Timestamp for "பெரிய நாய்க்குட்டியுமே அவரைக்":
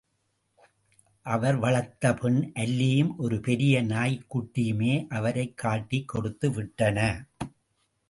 3.39-5.57